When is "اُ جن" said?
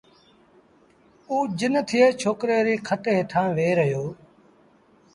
1.29-1.73